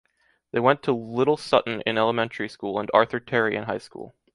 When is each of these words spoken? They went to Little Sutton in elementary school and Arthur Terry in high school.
They 0.51 0.59
went 0.59 0.81
to 0.81 0.93
Little 0.93 1.37
Sutton 1.37 1.81
in 1.85 1.95
elementary 1.95 2.49
school 2.49 2.79
and 2.79 2.89
Arthur 2.91 3.19
Terry 3.19 3.55
in 3.55 3.65
high 3.65 3.77
school. 3.77 4.15